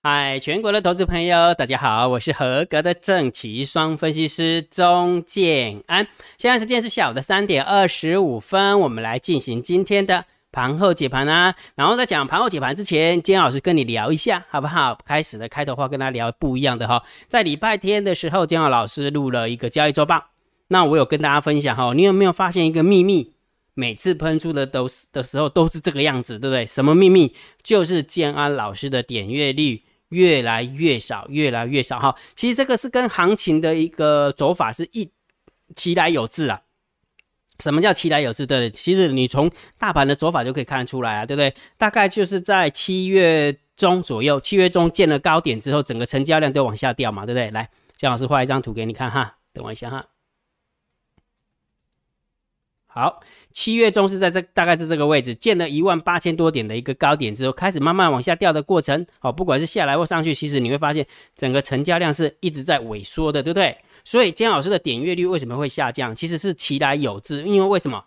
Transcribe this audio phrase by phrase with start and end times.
[0.00, 6.06] 嗨，全国的投资朋友，大家好，我是合格的正奇双分析师钟建安。
[6.38, 11.52] 现在时间是下午的三点二十五分，我们来进行今天的盘后解盘啊。
[11.74, 14.96] 然后在讲盘后解盘之前，金老师跟你聊一下，好不好？
[15.04, 17.02] 开始的开头话跟大家聊不一样的哈。
[17.26, 20.26] 在礼拜天的时候，金老师录了一个交易周报，
[20.68, 21.92] 那我有跟大家分享哈。
[21.92, 23.32] 你有没有发现一个秘密？
[23.78, 26.66] 每次喷出的都是的时候都是这个样子，对不对？
[26.66, 27.32] 什么秘密？
[27.62, 29.84] 就是建安老师的点阅率。
[30.10, 32.16] 越来越少，越来越少哈。
[32.34, 35.10] 其实这个是跟行情的一个走法是一
[35.76, 36.62] 其来有致啊。
[37.58, 38.46] 什么叫其来有致？
[38.46, 41.54] 对，其实你从大盘的走法就可以看得出来啊，对不对？
[41.76, 47.50] 大概就是在七月中左右，七月中见了高点之后，整个成交量都往下掉嘛，对不对？
[47.50, 50.06] 来，姜老师画一张图给你看哈，等我一下哈。
[52.86, 53.20] 好。
[53.52, 59.04] 七月中是在这大概是这个位置，建了一万八千多点的一个高点之后，开始慢慢往下掉的过程。
[59.20, 63.76] 哦，不管是下来或上去，其实你会发现整个成交量是一直在萎缩的，对不对？
[64.04, 66.14] 所以姜老师的点阅率为什么会下降？
[66.14, 68.04] 其实是其来有之，因为为什么？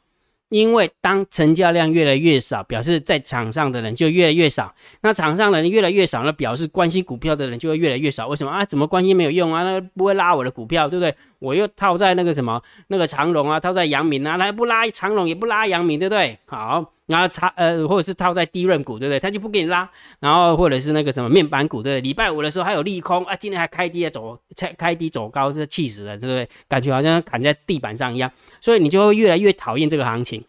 [0.52, 4.76] 因为当成交量越来越少，表示在场上的人就越来越少。
[5.02, 8.28] 那场上的人越来越少，那表示关心股票的人就会越来越少。
[8.28, 8.66] 为什么啊？
[8.66, 9.64] 怎么关心没有用啊？
[9.64, 11.16] 那不会拉我的股票，对不对？
[11.40, 16.38] 我又套在那个什么那个长龙啊，套在阳明啊，来不拉长龙也不拉阳明，对不对？
[16.48, 19.20] 好，然后差呃，或者是套在低润股，对不对？
[19.20, 19.88] 他就不给你拉。
[20.20, 22.02] 然后或者是那个什么面板股，对不对？
[22.02, 26.50] 礼拜五的时候还有利空啊，今天还开低走，开开低走高，这气死了，对不对？
[26.68, 30.44] 感觉好像砍在地板上一样，所以你就会越来越讨厌这个行情。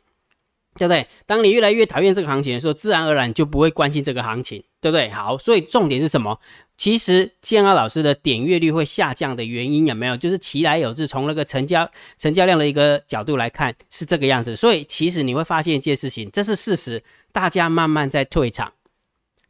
[0.77, 1.07] 对不对？
[1.27, 5.11] 当你越来越讨厌这个行情的时候，自然而然就不会关心这个行情，对不对？
[5.11, 6.39] 好，所以重点是什么？
[6.79, 10.17] 其实建安老师的点阅率会下降的原因有没有？
[10.17, 14.57] 就是其来有自，从那个成交成交量的一个角度来看是这个样子。
[14.57, 18.73] 所以其实你会发现一件事情，这是事实，大家慢慢在退场，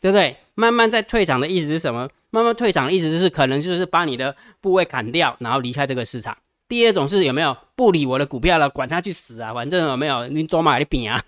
[0.01, 0.37] 对不对？
[0.55, 2.11] 慢慢在退场的意思是什么？
[2.31, 6.37] 慢慢退场的意思就是可能就是把你的部位砍掉，然后离开这个市场。
[6.73, 9.53] 第二种是有没有不理我的股票了，管他去死啊！
[9.53, 11.23] 反正有没有你走马的饼啊，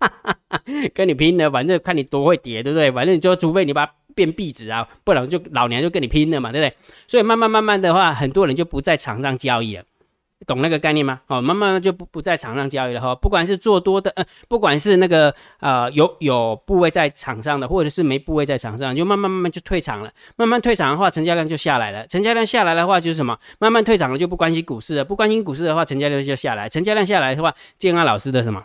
[0.92, 2.92] 跟你拼了，反正看你多会跌，对不对？
[2.92, 6.76] 反正就除非你把它变壁纸啊，不然就老娘就跟你拼了嘛，对不对？
[7.06, 9.84] 所以慢慢慢慢的话，很多人就不在场上交易了。
[10.44, 11.22] 懂那个概念吗？
[11.28, 13.14] 哦，慢慢就不不在场上交易了哈。
[13.14, 20.12] 不管是做多的，呃，不管是那个呃有有部位在场上的，或者是没部位在场上，就慢慢慢慢就退场了。
[20.36, 22.06] 慢慢退场的话，成交量就下来了。
[22.06, 23.38] 成交量下来的话，就是什么？
[23.58, 25.04] 慢慢退场了，就不关心股市了。
[25.04, 26.68] 不关心股市的话，成交量就下来。
[26.68, 28.62] 成交量下来的话，建安老师的什么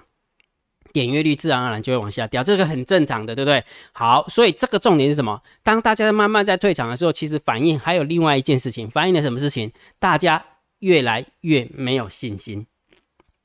[0.92, 3.64] 点阅率自然而然就会往下掉，这个很正常的，对不对？
[3.94, 5.42] 好，所以这个重点是什么？
[5.64, 9.72] 当大家慢慢在退场的时候，其实反映还有另外一件事情，反映了什么事情？
[9.98, 10.44] 大家。
[10.82, 12.68] 越来越没有信心，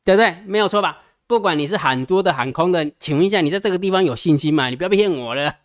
[0.05, 0.35] 对不对？
[0.45, 1.03] 没有错吧？
[1.27, 4.69] 不管你是喊多的喊空的，请问一下，你在这个地方有信心吗？
[4.71, 5.57] 你不要骗我了，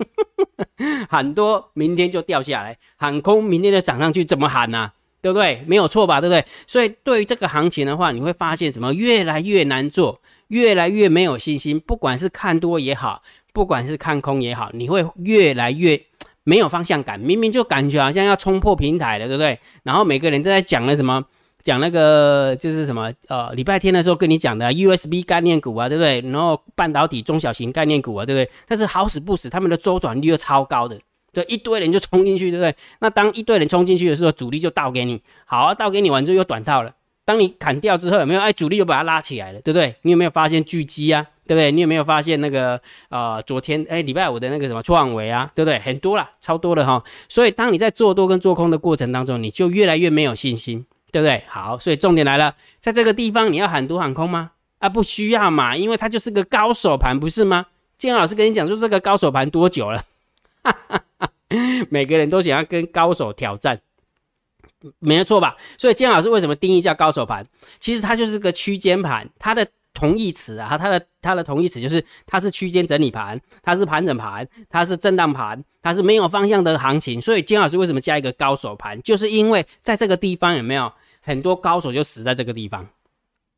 [1.08, 4.92] 喊多明天就掉下来，喊空明天就涨上去，怎么喊呢？
[5.22, 5.64] 对不对？
[5.68, 6.20] 没有错吧？
[6.20, 6.44] 对不对？
[6.66, 8.92] 所以对于这个行情的话，你会发现什么？
[8.94, 11.80] 越来越难做，越来越没有信心。
[11.80, 13.22] 不管是看多也好，
[13.54, 16.02] 不管是看空也好，你会越来越
[16.44, 17.20] 没有方向感。
[17.20, 19.60] 明明就感觉好像要冲破平台了，对不对？
[19.84, 21.24] 然后每个人都在讲了什么？
[21.64, 26.22] 讲那个就是什么呃，礼拜天的时候跟你讲的 USB 概念股啊，对不对？
[26.32, 28.50] 然后半导体中小型概念股啊，对不对？
[28.68, 31.00] 但是好死不死，他们的周转率又超高的，
[31.34, 32.76] 对，一堆人就冲进去，对不对？
[33.00, 36.94] 那当一堆人冲进去的时候，主力就倒给你，好，倒给你完之后又短套了。
[37.24, 38.42] 当你砍掉之后，有没有？
[38.42, 39.96] 哎，主力又把它拉起来了，对不对？
[40.02, 41.26] 你有没有发现狙击啊？
[41.48, 41.72] 对不对？
[41.72, 42.80] 你有没有发现那个
[43.10, 45.78] 呃，昨天哎，礼拜五的那个什么创维啊，对不对？
[45.80, 47.04] 很多了，超多了哈。
[47.30, 50.86] 所以当你在做多跟做空的过程当中，你就越来越没有信心。
[51.12, 51.44] 对不对？
[51.48, 54.52] 好，所以重点来了，在这个地方你要喊多喊空吗？
[54.80, 57.66] 啊，不需要嘛，因为它就是个高手盘，不是吗？
[57.98, 60.04] 建老师跟你讲，说这个高手盘多久了？
[61.90, 63.80] 每个人都想要跟高手挑战，
[65.00, 65.56] 没错吧？
[65.78, 67.46] 所以建老师为什么定义叫高手盘？
[67.80, 69.68] 其实它就是个区间盘，它的。
[69.94, 77.22] 同义词啊，它的它的同义词就是它是区间整理盘，它是盘整盘，它是震荡盘，它是没有方向的行情。
[77.22, 80.92] 所以金老师为什么加一个高手盘，就是因为在这个地方有没有
[81.22, 82.88] 很多高手就死在这个地方，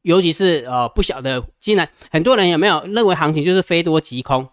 [0.02, 4.48] 尤其是呃不晓得，竟然很多人有没有认为行情就是非多即空，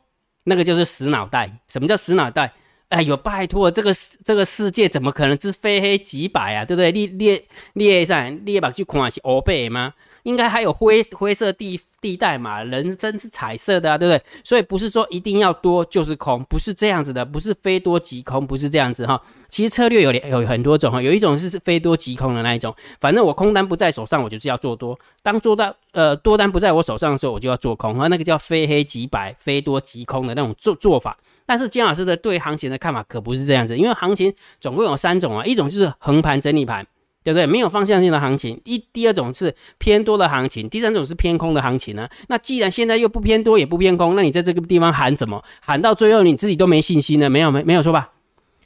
[0.45, 1.59] 那个就是死脑袋。
[1.69, 2.53] 什么叫死脑袋？
[2.89, 3.93] 哎呦，拜托，这个
[4.25, 6.65] 这个世界怎么可能是非黑即白啊？
[6.65, 6.91] 对不对？
[6.91, 9.95] 列列列上列把去看是欧贝吗？
[10.23, 12.63] 应该还有灰灰色地地带嘛？
[12.63, 14.23] 人生是彩色的啊，对不对？
[14.43, 19.21] 所以不是说一定要多就是空，不是这样子的，不是非多即空，不是这样子哈。
[19.49, 31.17] 其实策略有有很多种哈，有一种是非多即空的那一种，反正我空单不在手上，我就是要做多；当做到呃多单不在我手上的时候，我就要做空，啊，那个叫非黑即白、非多即空的那种做做法。
[31.45, 36.87] 但是姜老师的对行情的看法可不是这样子，因为行情总共有三种啊，一种就是横盘整理盘，
[37.23, 37.47] 对不对？
[37.47, 38.61] 没有方向性的行情。
[38.65, 42.09] 一第二种是偏多的行情，第三种是偏空的行情呢。
[42.29, 45.43] 那既然现在又不偏多也不偏空，那你在这个地方喊什么？
[45.61, 48.11] 喊到最后你自己都没信心了，没有没没有错吧？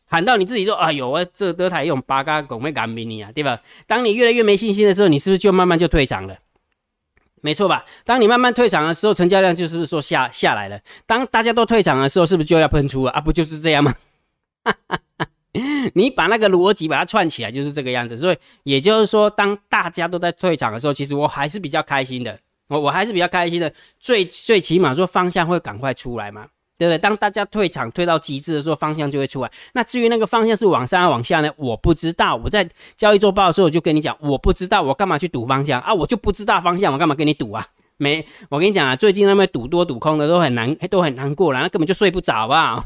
[0.06, 3.60] 喊到你自己说，哎呦，我这德台用八嘎拱会干俾你啊，对吧？
[3.86, 6.36] 当你越来越没信心的时候，你是不是就慢慢就退场了？
[7.40, 7.84] 没错吧？
[8.04, 10.78] 当你慢慢退场的时候，成交量就是说下下来了。
[11.06, 13.20] 当大家都退场的时候，是不是就要喷出了啊？
[13.20, 13.94] 不就是这样吗？
[15.94, 18.16] 你把那个逻辑把它串起来，就是这个样子。
[18.16, 22.38] 所以也就是说，当大家都在退场的时候，其实我还是比较开心的。
[22.68, 23.72] 我我还是比较开心的。
[23.98, 26.46] 最最起码说方向会赶快出来嘛。
[26.76, 26.98] 对不对？
[26.98, 29.50] 当大家退场退到极致的时候，方向就会出来。
[29.74, 31.48] 那至于那个方向是往上还往下呢？
[31.56, 32.34] 我不知道。
[32.34, 35.94] 我在交易周报的时候我就跟你讲，我不知道，我干嘛去赌方向啊？
[35.94, 37.64] 我就不知道方向，我干嘛跟你赌啊？
[37.96, 42.84] 没，我跟你讲啊，最近那边赌多赌空的都很难，都很难过了，那根本就睡不着啊。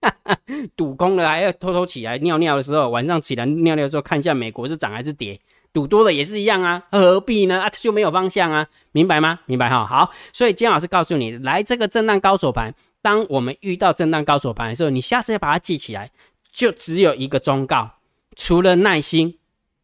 [0.76, 5.40] 赌空了还要偷偷起来尿尿的时候，晚上起来尿尿的时候看一下美国是涨还是跌。
[5.70, 7.60] 赌多了也是一样啊，何必呢？
[7.60, 9.40] 啊，就没有方向啊，明白吗？
[9.44, 9.86] 明白哈。
[9.86, 12.74] 好，所以姜老师告诉你，来这个震荡高手盘。
[13.02, 16.10] 当我们遇到震荡高手盘的时候，你下次要把它记起来，
[16.50, 17.90] 就只有一个忠告：
[18.34, 19.38] 除了耐心，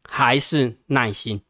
[0.09, 1.43] 还是耐心。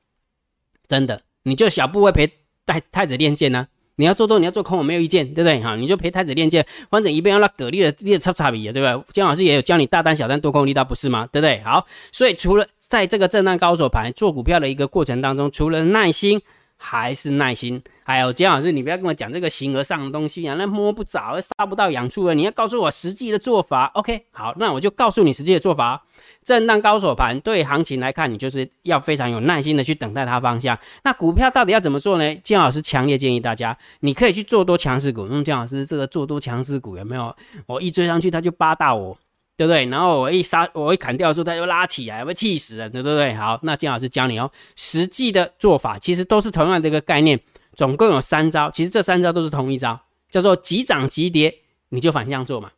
[0.88, 2.26] 真的，你就小部位陪
[2.66, 3.68] 太太子练剑呢？
[3.96, 5.60] 你要做多，你要做空，我没有意见，对不对？
[5.60, 9.04] 哈，你就陪太子练剑，反正一边要那蛤蜊的列差差别，对不对？
[9.12, 11.28] 姜老师也有教你大单、小单、多空力道，不是吗？
[11.30, 11.60] 对不对？
[11.64, 16.40] 好，所以除了在这个震荡高手盘做股票的一个过程当中，除了耐心。
[16.86, 22.34] 还是耐心，还有姜老师，你不要跟我讲这个形而上的东西啊，那摸不着，杀不到痒处了。
[22.34, 23.86] 你要告诉我实际的做法。
[23.94, 26.04] OK，好，那我就告诉你实际的做法。
[26.42, 30.78] 震荡高手盘对行情来看，你就是要非常有耐心的去等待它方向。
[31.04, 32.34] 那股票到底要怎么做呢？
[32.44, 35.26] 姜老师强烈建议大家，你可以去做多强势股。
[35.26, 37.34] 用姜老师这个做多强势股有没有？
[37.66, 39.16] 我一追上去，他就扒大我。
[39.56, 39.86] 对不对？
[39.86, 43.32] 然后我一杀，我一砍掉的时候，它就拉起来，会气死人，对不对？
[43.34, 47.38] 好，那金老师教你哦，实际的做法其实都是同样的一个概念，
[47.74, 51.54] 总共有三招，其实这三招都是同一招，叫做急涨急跌，
[51.90, 52.72] 你就反向做嘛，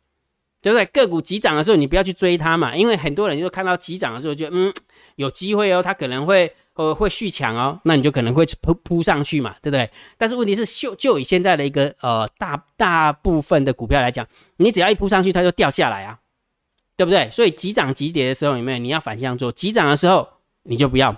[0.61, 0.85] 对不对？
[0.85, 4.71] 个股急涨的时候，你不要去追它嘛，因为很多人就看到急涨的时候，就嗯
[5.15, 9.89] 有机会哦，它可能会呃会续强哦，那你就可能会扑扑上去嘛，对不对？
[10.15, 14.23] 但是问题是，就就以现在的一个呃大大部分的股票来讲，
[14.57, 16.19] 你只要一扑上去，它就掉下来啊。
[16.97, 17.29] 对不对？
[17.31, 19.51] 所以急涨急跌的时候，有没有你要反向做？
[19.51, 20.27] 急涨的时候，
[20.63, 21.15] 你就不要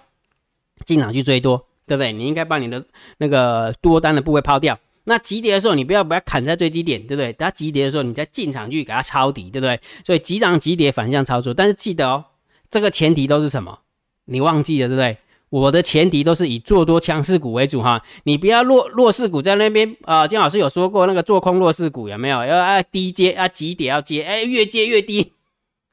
[0.85, 2.11] 进场去追多，对不对？
[2.11, 2.85] 你应该把你的
[3.17, 4.77] 那个多单的部位抛掉。
[5.05, 7.33] 那急跌的时候，你不要把它砍在最低点，对不对？
[7.33, 9.79] 它急跌的时候，你再进场去给它抄底，对不对？
[10.05, 12.25] 所以急涨急跌反向操作，但是记得哦，
[12.69, 13.79] 这个前提都是什么？
[14.25, 15.17] 你忘记了，对不对？
[15.49, 20.27] 我的前提都是以做多强势股为主哈，你不要弱弱势股在那边啊。
[20.27, 22.43] 金老师有说过，那个做空弱势股有没有？
[22.45, 25.33] 要啊低接啊急跌要接，哎越接越低。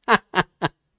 [0.07, 0.19] 哈，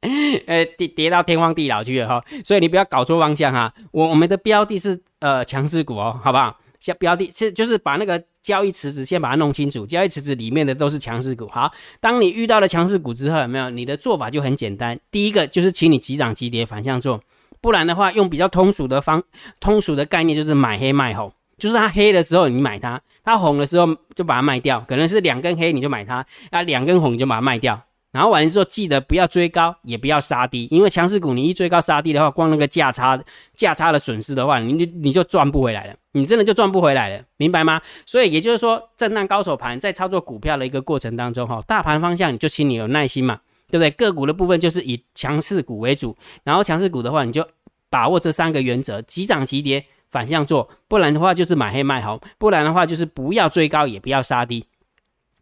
[0.46, 3.72] 呃，跌跌到天荒地老去了哈，所以你不要搞错方向哈。
[3.90, 6.56] 我我们的标的是呃强势股哦，好不好？
[6.78, 11.48] 先标的是就是把那个交易池子先把它弄清楚，交易池子里面的都是强势股。
[11.48, 13.68] 好，当你遇到了强势股之后，有没有？
[13.70, 17.20] 你的做法就很简单，第一个就是请你急涨急跌反向做，
[17.60, 19.20] 不然的话用比较通俗的方
[19.58, 27.82] 通俗的概念就是买黑卖红，就是它黑的时候你买它，它红的时候就把它卖掉，可能是两根黑你就买它，啊两根红你就把它卖掉。
[28.18, 33.16] 然后完了之后，记得不要追高，也不要杀低，因为强势股你一追高杀低的话，光那个价差
[33.54, 37.80] 价差的损失的话，你你你就赚不回来了，你真的就赚不回来了，明白吗？
[38.04, 43.38] 所以也就是说，震荡高手盘在操作股票的一个过程当中，哈，大盘方向你就请你有耐心嘛，
[43.70, 43.90] 对不对？
[43.92, 47.46] 个股的部分就是以强势股为主，然后强势股的话，你就
[47.88, 54.66] 把握这三个原则：急涨急跌，反向做；不然的话就是买黑卖红；不然的话就是不要追高，也不要杀低。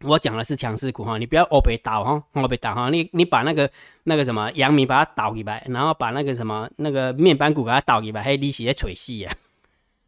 [0.03, 3.69] 我讲的是强势股哈，你不要欧北倒哈，欧北倒哈，你你把那个
[4.03, 9.31] 那个什么阳明把它倒一百，然后把那个什么那个面板股给它倒一百，还利息在垂细呀，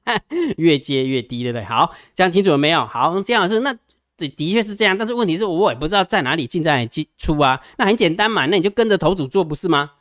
[0.58, 1.64] 越接越低，对不对？
[1.64, 2.86] 好，讲清楚了没有？
[2.86, 3.76] 好，这样是那
[4.18, 9.92] 的确是这样，但是问题是我也不知道在哪里进在哪里进出啊，那很简单嘛，那你就跟着头组做不是吗？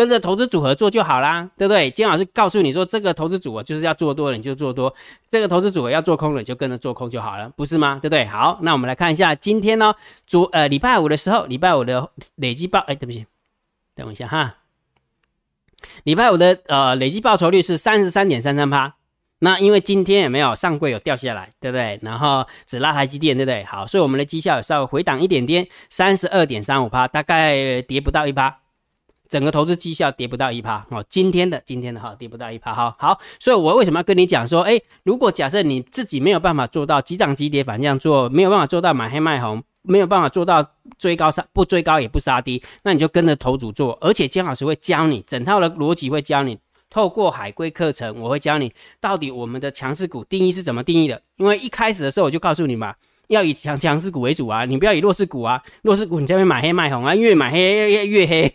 [0.00, 1.90] 跟着投资组合做就好啦，对不对？
[1.90, 4.90] 金老师告诉你说，这个投资组合就是要做多了，你就做多；
[5.28, 7.98] 这个投资组合要做空了，你就跟着做空就好了，不是吗？
[8.00, 8.24] 对不对？
[8.24, 9.94] 好，那我们来看一下今天呢，
[10.26, 13.26] 昨呃礼拜五的时候，礼拜五的累计报，哎，对不起，
[13.94, 14.54] 等我一下哈。
[16.04, 18.94] 礼拜五的呃累计报酬率是三十三点三三趴，
[19.40, 22.00] 那因为今天也没有上柜有掉下来，对不对？
[22.02, 23.62] 然后只拉台积电，对不对？
[23.64, 28.56] 好，所以我们的绩效有稍微回档一点点，三十二点三五趴，大概跌不到一趴。
[29.30, 40.68] 整个投资绩效跌不到一趴哦，今天的今天的哈跌不到一趴哈好，所以我为什么要跟你讲说，哎，如果假设你自己没有办法做到急涨急跌反向做，没有办法做到买黑卖红，没有办法做到
[40.98, 46.58] 追高杀不追高也不杀低，那你就跟着头主做，而且姜老师会教你整套的逻辑，会教你
[46.90, 51.22] 透过海龟课程，我会教你到底我们的强势股定义是怎么定义的。
[51.36, 52.92] 因为一开始的时候我就告诉你嘛，
[53.28, 58.52] 要以强强势股为主啊，你不要以弱势股啊，弱势股你这边买黑卖红啊，越买黑越越黑，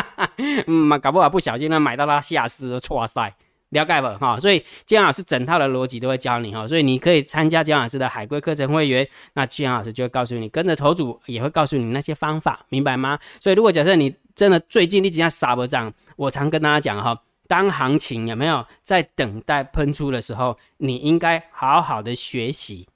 [0.00, 0.30] 哈 哈，
[0.66, 3.34] 嗯，搞不好不小心呢买到它下市，错塞。
[3.70, 4.40] 了解不哈？
[4.40, 13.18] 所以姜老师整套的逻辑都会教你哈，所以你可以参加姜老师的海龟课程会员，那姜老师就会告诉你，跟着头组也会告诉你那些方法，明白吗？
[13.42, 22.88] 所以如果假设你真的最近你只要杀不涨，我常跟大家讲哈，当行情有没有在等待喷出的时候，你应该好好的学习，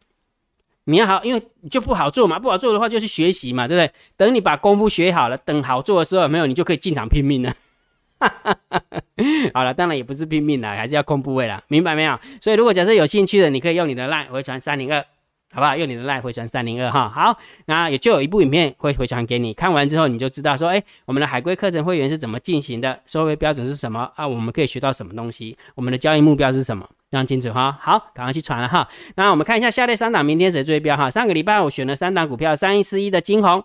[0.84, 3.92] 你要好，因为就不好做嘛，不好做的话就去学习嘛，对不对？
[4.16, 7.54] 等你把功夫学好了，等好做的时候没有，你就可以进场拼命了。
[9.54, 12.18] 好了，当然也不是拼命了，还是要控部位了，明白没有？
[12.40, 15.04] 所以如果假设有兴趣的，你可以用你的 line 回传三零二，
[15.52, 15.76] 好不好？
[15.76, 17.08] 用你的 line 回传三零二哈。
[17.08, 24.26] 好，那也就有一部影片会回传给你，看完之后你就知道说，哎，我们的海归课程会员是怎么进行的，收费标准是什么啊？
[24.26, 25.56] 我们可以学到什么东西？
[25.74, 26.88] 我们的交易目标是什么？
[27.10, 27.78] 非常清楚哈。
[27.80, 28.88] 好，赶快去传了哈。
[29.16, 31.10] 那我们看一下下列三档明天谁追标哈？
[31.10, 33.64] 上个礼拜我选了三档股票，三一四一的金红，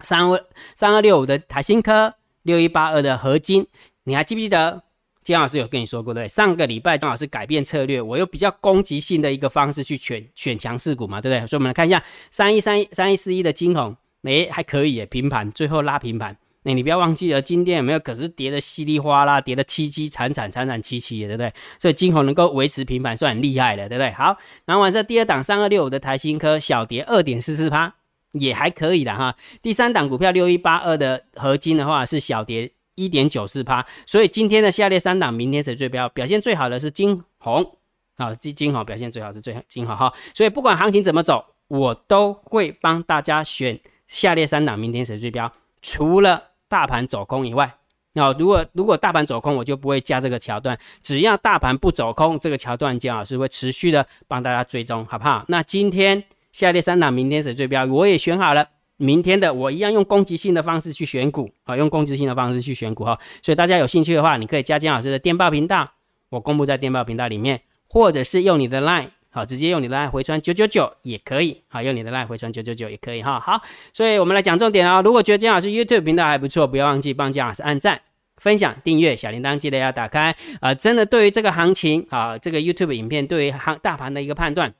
[0.00, 2.14] 三二三二六五的台新科。
[2.42, 3.66] 六一八二的合金，
[4.04, 4.82] 你还记不记得
[5.22, 6.26] 姜老师有跟你说过对？
[6.26, 11.46] 上个礼拜姜老师改变策略，我用比较攻击性的一个方式去选选强势股嘛，对不对？
[11.46, 16.36] 所以我们来看一下三一三一三一四一的金红，哎还可以耶，平盘最后拉平盘。
[16.62, 17.98] 那你不要忘记了，今天有没有？
[17.98, 21.52] 可是跌的稀里哗啦，跌的凄凄惨惨惨惨戚戚的，对不对？
[21.78, 24.10] 所以金红能够维持平盘，算很厉害的，对不对？
[24.12, 27.94] 好，然后完这第二档三二六五的台新科小跌二点四四趴。
[28.32, 32.70] 也还可以的哈，第三档股票六一八二的合金的话是小跌
[33.00, 36.08] 一点九四趴，所以今天的下列三档，明天谁最标？
[36.10, 37.78] 表现最好的是金红
[38.16, 45.50] 啊，金金红表现最好是最金红哈，所以不管行情怎么走，我都会帮大家选下列三档，明天谁最标？
[45.80, 47.74] 除了大盘走空以外，
[48.14, 55.44] 啊，如果如果大盘走空，我就不会加这个桥段，只要大盘不走空，这个桥段姜老师会持续的帮大家追踪，好不好？
[55.48, 56.22] 那今天。
[56.52, 57.84] 下列三档明天谁最标？
[57.84, 58.68] 我也选好了，
[59.00, 63.18] 明天的我一样用攻击性的方式去选股啊，用攻击性的方式去选股哈。
[63.42, 65.90] 所以大家有兴趣的话，你可以加金老师的电报频道，
[66.28, 73.40] 我公布在电报频道里面，或者是用你的 line 好，直接用你的 line 回传九九九也可以，好，用你的 line 回传九九九也可以哈。
[73.40, 73.62] 好，
[73.94, 75.00] 所以我们来讲重点啊。
[75.00, 78.00] 如果觉得金老师 YouTube 频道还不错，不要忘记帮金老师按赞、
[78.36, 80.74] 分享、订阅小铃铛，记得要打开啊。
[80.74, 84.74] 真的对于这个行情啊，这个 YouTube 影片对于行大盘的一个判断。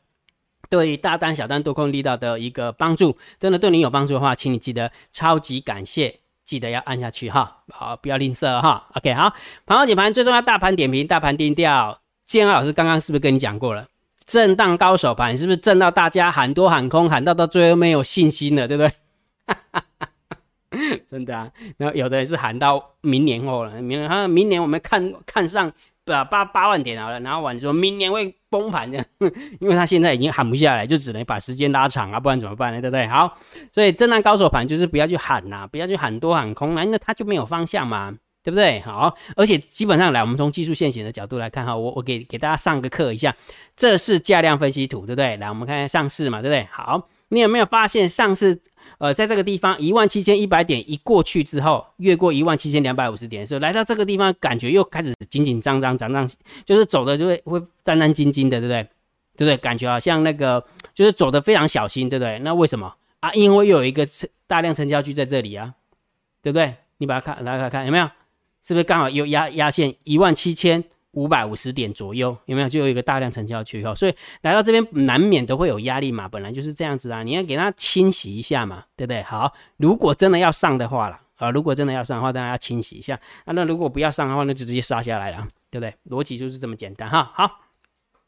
[0.70, 8.86] 对大单、小单多空力道的一个帮助，真的对你有帮助的话，请你记得超级感谢，记得要按下去哈，好，不要吝啬哈。
[8.94, 9.34] OK，好，
[9.66, 12.00] 盘后解盘最重要，大盘点评、大盘定调。
[12.24, 13.88] 建安老师刚刚是不是跟你讲过了？
[14.24, 18.84] 震荡高手盘是不是震到大家喊多喊空，喊到到最后没有信心了，对不
[20.70, 21.00] 对？
[21.10, 25.72] 真的啊，然后有的人是喊到明年后了，明年明年我们看看上。
[26.04, 29.06] 对八八万点好了，然后晚说明年会崩盘这样，
[29.60, 32.80] 因为他现在已经喊不下来，就只能把时间拉长啊，不然怎么办呢？
[32.80, 33.06] 对不对？
[33.06, 33.36] 好，
[33.72, 38.80] 所以震荡高手盘就是不要去喊呐，不要去喊多喊空啊，那他就没有方向嘛，对不对？
[38.80, 43.36] 好，而且基本上来，我们从技术线型的角度来看哈，我我给给大家上个课一下，
[43.76, 45.36] 这是价量分析图，对不对？
[45.36, 46.66] 来，我们看下上市嘛，对不对？
[46.72, 48.60] 好，你有没有发现上市？
[49.00, 56.28] 呃，在这个地方一万七千一百点一过去之后，越过一万七千两百五十点的时候，来到这个地方，感觉又开始紧紧张张、涨涨，
[56.66, 58.82] 就是走的就会会战战兢兢的，对不对？
[59.36, 59.56] 对不对？
[59.56, 62.38] 感觉好像那个就是走的非常小心，对不对？
[62.40, 63.32] 那为什么啊？
[63.32, 64.06] 因为又有一个
[64.46, 65.74] 大量成交区在这里啊，
[66.42, 66.74] 对不对？
[66.98, 68.04] 你把它看来看看有没有？
[68.62, 70.84] 是不是刚好有压压线一万七千？
[71.12, 72.68] 五百五十点左右有没有？
[72.68, 79.20] 就有一个大量成交区哈，所以来到这边难免都会有压力嘛，本来就是这样子啊，你要给它清洗一下嘛，对不对？
[79.24, 83.52] 好，如果真的要上的话了啊，如果真的要上的话，当然要清洗一下啊。
[83.54, 85.94] 那如果不要上的话，那就直接杀下来了，对不对？
[86.08, 87.32] 逻辑就是这么简单哈。
[87.34, 87.50] 好，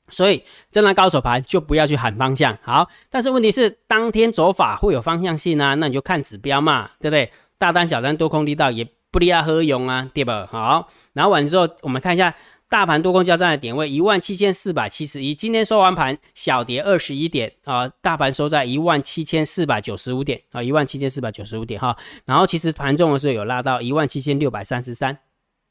[0.08, 7.30] 所以真的高手盘就不要去喊方向好，但是问题是当天走法会有方向性啊，那你就看指标嘛，对不对？
[7.58, 10.48] 大单小单多空力道也不利啊，何用啊，对吧？
[10.50, 12.34] 好，然后完之后我们看一下。
[12.72, 21.94] 大盘多空交战的点位一万七千四百七十一，今天收完盘小跌二十一点啊，大盘收在一万七千四百九十五点啊，一万七千四百九十五点哈。
[22.24, 25.18] 然后其实盘中的时候有拉到一万七千六百三十三，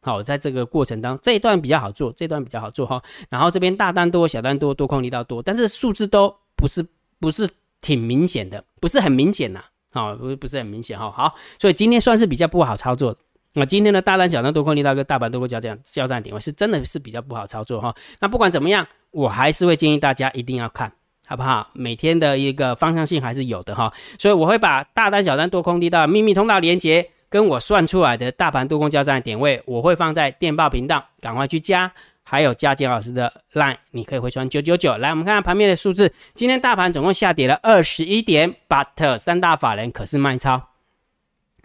[0.03, 3.01] 好，在这个过程当中这一段比较好做，这段比较好做哈。
[3.29, 6.86] 然后这边大单多小单多多空离道多，但是数字都不是
[7.20, 7.50] 不是
[7.81, 11.10] 挺明显的，不是很明显呐，好，不不是很明显哈。
[11.10, 13.20] 好，所以今天算是比较不好操作的。
[13.53, 17.93] 那今天的大单小单多空力道跟大盘多空交战交战点位是真的是比较不好操作哈。
[18.20, 20.91] 那不管怎么样，我还是会建议大家一定要看
[21.27, 21.70] 好不好？
[21.74, 31.91] 每天的一个方向性还是有的哈，所以我会把大单、小单、多空力道秘密通道连接，跟我算出来的大盘多空交战的点位，我会放在电报频道，赶快去加，
[32.24, 34.98] 还有加简老师的 line，你可以回传九九九。
[34.98, 40.62] 来，我们看看盘面的数字，今天大盘总共下跌了二十一点，but 三大法人可是卖超，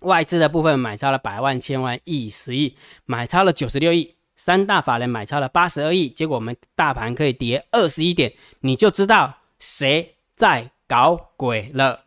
[0.00, 4.14] 外资的部分买超了百万、千万、亿、十亿，买超了九十六亿。
[4.38, 12.00] 三大法人买超了八十二亿，结果我们大盘可以跌二十一点，你就知道谁在搞鬼了，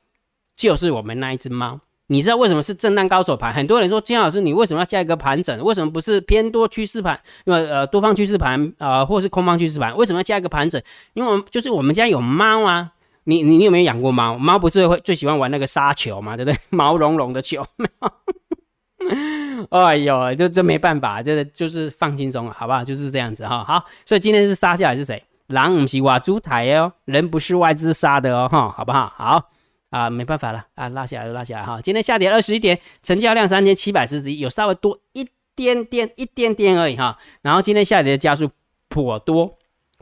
[0.55, 1.79] 就是我们那一只猫。
[2.05, 3.53] 你知道为什么是震荡高手盘？
[3.53, 5.60] 很多人说金老师，你为什么要加一个盘整？
[5.63, 7.19] 为什么不是偏多趋势盘？
[7.46, 10.81] 因为呃多方趋势盘啊，或是空方趋势盘，为什么要加一个盘整？
[11.13, 12.91] 因为我们就是我们家有猫啊，
[13.29, 14.36] 你你你有没有养过猫？
[14.36, 16.57] 猫不是会最喜欢玩那个沙球嘛，对不对？
[16.75, 17.63] 毛茸茸的球。
[19.69, 22.83] 哎呦，这这没办法，这个就是放轻松了，好不好？
[22.83, 23.63] 就是这样子哈。
[23.63, 25.24] 好，所以今天是杀下来是谁？
[25.48, 29.13] 狼不是瓦猪台哦，人不是外资杀的哦，哈，好不好？
[29.15, 29.50] 好
[29.91, 31.79] 啊，没办法了啊，拉下来就拉下来哈。
[31.81, 37.17] 今天下跌二十一点，成交量三千七百四十一，有稍微多一点点，一点点而已哈。
[37.41, 38.50] 然后今天下跌的加速
[38.88, 39.58] 颇多，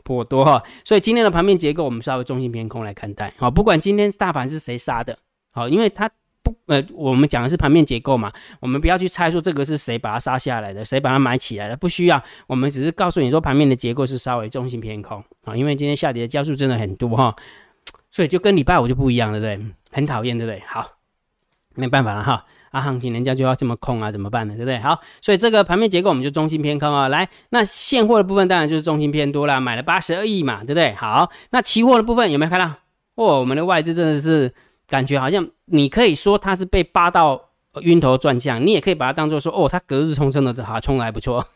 [0.08, 0.62] 颇多哈。
[0.84, 3.30] 所以今天的盘面结构，我们稍微中性偏空来看待。
[3.36, 5.18] 好，不管今天大盘是谁杀的，
[5.50, 6.08] 好，因为它
[6.42, 6.56] 不。
[6.68, 12.22] 呃，我们讲的是盘面结构嘛，我们不要去猜说这个是谁把它杀下来的，谁把它买起来的，不需要。
[12.46, 17.36] 我们只是告诉你说盘面的结构是稍微中性偏空啊，因为今天下跌的加速真的很多哈，
[18.10, 19.60] 所以就跟礼拜五就不一样，对不对？
[19.90, 20.62] 很讨厌，对不对？
[20.66, 20.92] 好，
[21.74, 24.54] 没办法了哈，啊，行情人家就要这么空啊，怎么办呢？
[24.54, 24.78] 对不对？
[24.78, 27.08] 好，所以这个盘面结构我们就中性偏空啊。
[27.08, 30.92] 来，那现货的部分当然就是中性偏多啦，买了八十二亿嘛，对不对？
[30.94, 32.66] 好，那期货的部分有没有看到？
[33.14, 34.52] 哦，我们的外资真的是。
[34.90, 37.50] 感觉好像你可以说它是被扒到
[37.82, 41.46] 晕头转向，你也可以把它当做说哦，它隔日冲真的好冲的还不错，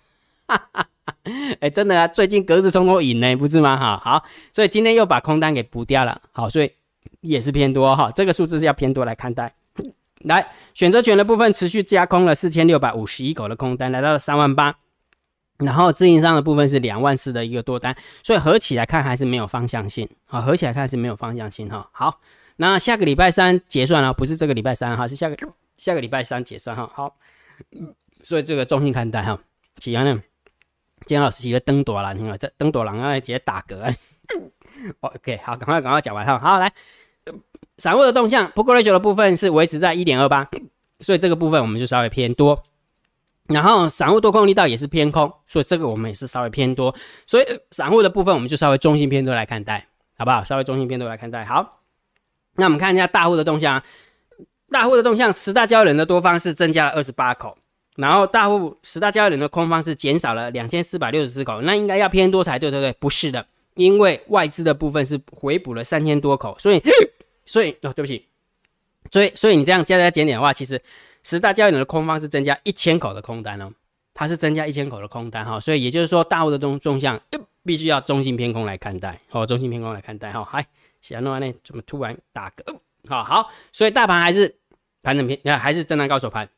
[1.60, 3.74] 哎，真的啊，最近隔日冲都赢呢，不是吗？
[3.74, 6.70] 哈，好，所以今天又把空单给补掉了，好，所以
[7.22, 9.54] 也是偏多哈，这个数字是要偏多来看待。
[10.24, 14.76] 来，选择权的部分持续加空了四千六百五十一口的空单，来到了三万八，
[15.58, 22.20] 然后自营商的部分是两万四的一个多单，所以合起来看还是没有方向性，啊，合起来看是没有方向性哈，好。
[22.56, 25.36] 那下个礼拜三结算了，不是这个礼拜三哈，是下个
[25.78, 26.88] 下个礼拜三结算哈。
[26.94, 27.16] 好，
[28.22, 29.40] 所以这个中性看待哈。
[29.78, 30.22] 喜欢呢，
[31.06, 33.92] 金老师喜欢登朵了，你看这登朵郎啊，直接打嗝。
[35.00, 36.38] OK，好，赶快赶快讲完哈。
[36.38, 36.70] 好，来，
[37.82, 40.48] 散户的动向，Put Ratio 的部分是维持在一点二八，
[41.00, 42.62] 所以这个部分我们就稍微偏多。
[43.48, 46.94] 然后散户多空力道也是偏空，所以这个我们也是稍微偏多。
[47.26, 49.84] 所以散户的部分我们就稍微中性偏多来看待，
[50.16, 50.44] 好不好？
[50.44, 51.80] 稍微中性偏多来看待，好。
[52.54, 53.82] 那我们看一下大户的动向，
[54.70, 57.58] 大户的动向，十大交易人的多方是增加了二十八口，
[57.96, 62.92] 然后大户十大交易人的空方是减少了两千四百六十四口，那应该要偏多才对，对不对？
[63.00, 66.80] 不是的，因为外资的部分是回补了三千多口，所以，
[67.44, 68.26] 所以哦，对不起，
[69.10, 70.80] 所以，所以你这样加加减减的话，其实
[71.22, 73.72] 十大交易人的空方是增加一千口的空单哦，
[74.14, 77.20] 它是增加一千口的空单哈，所以也就是说大户的动动向
[77.64, 80.66] 必须要中性偏空来看待，哦，中性偏空来看待哈，嗨。
[81.02, 81.52] 想弄完呢？
[81.64, 82.78] 怎么突然打嗝？
[83.08, 84.54] 好好，所以大盘还是
[85.02, 86.48] 盘整偏，还是震荡高手盘，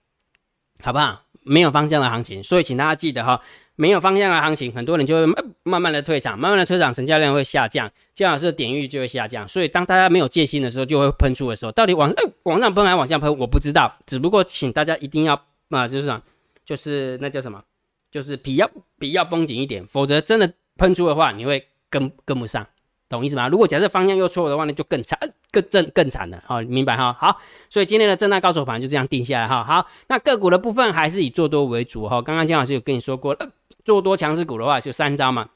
[0.83, 1.24] 好不好？
[1.45, 3.41] 没有方向的行情，所以请大家记得哈，
[3.77, 9.47] 没有方向的行情，很多人就会慢慢的退场，慢慢的退场，成交量会下降，姜老师的点域就会下降。
[9.47, 12.13] 所以当大家没有戒心的时候，就会喷出的时候，到底往
[12.45, 13.95] 往上喷还往下喷，我不知道。
[14.07, 16.23] 只不过请大家一定要啊，就是讲，
[16.65, 17.63] 就是那叫什么，
[18.11, 22.67] 就是皮要皮要绷紧一点，否则真的喷出的话，你会跟跟不上。
[23.09, 23.49] 懂意思吗？
[23.49, 25.19] 如果假设方向又错的话，那就更惨，
[25.51, 26.43] 更正更惨了。
[26.47, 27.13] 好，明白哈？
[27.13, 27.39] 好，
[27.69, 29.63] 所以今天的震荡高手盘就这样定下来哈。
[29.63, 32.21] 好，那个股的部分还是以做多为主哈。
[32.23, 33.37] 刚刚姜老师有跟你说过，
[33.85, 35.51] 做多强势股的话就三招嘛，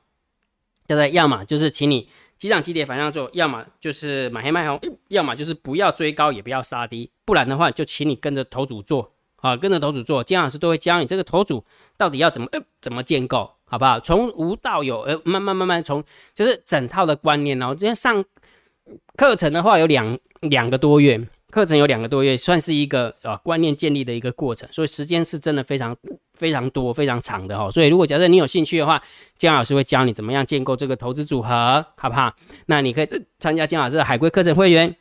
[0.86, 1.10] 对不对？
[1.12, 11.64] 要么就是请你急涨急跌反向做，要么就是买黑卖红，要么就是不要追高也不要杀低，不然的话就请你跟着头组做啊，跟着头组做，姜老师都会教你这个头组
[11.96, 12.48] 到底要怎么
[12.80, 13.52] 怎么建构。
[13.68, 14.00] 好不好？
[14.00, 16.02] 从无到有，呃，慢慢慢慢从，
[16.34, 17.74] 就是整套的观念哦。
[17.74, 18.24] 今天上
[19.16, 25.96] 课程的话有两两个多月，课程有两个多月，算是一个呃观念建立的一个过程，所以时间是真的非常
[26.34, 27.70] 非常多、非常长的哈。
[27.70, 29.02] 所以如果假设你有兴趣的话，
[29.36, 32.34] 姜老师会教你怎么样建构这个投资组合，好不好？
[32.66, 34.96] 那你可以参加姜老师的海龟课程会员。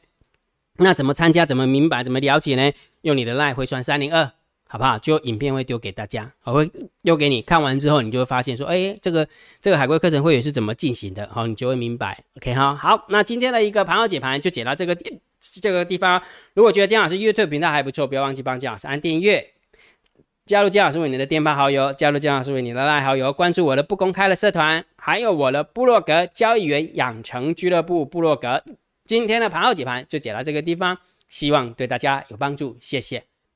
[0.80, 1.44] 那怎么参加？
[1.44, 2.04] 怎么明白？
[2.04, 2.72] 怎么了解呢？
[3.02, 4.32] 用你的赖回传三零二。
[4.68, 4.98] 好不好？
[5.00, 6.72] 就影片会丢给大家，我会
[7.04, 9.28] 丢给你看完之后，你就会发现说，哎，这个
[9.62, 11.28] 这个海龟课程会员是怎么进行的？
[11.32, 12.24] 好，你就会明白。
[12.38, 14.98] OK 哈，好，那今天的一个盘后解盘就解到这个
[15.62, 16.22] 这个地方。
[16.54, 19.54] 如果觉得姜老师 YouTube 频道还不错，不要忘记帮姜老师按订阅，
[20.46, 24.84] 加入姜老师为你的电报好友，加入姜老师为你的赖好友，关注我的不公开的社团。
[24.98, 28.62] 还有我的部落格交易员养成俱乐部部落格。
[29.06, 30.98] 今天的盘后解盘就解到这个地方，
[31.30, 33.24] 希望对大家有帮助，谢谢，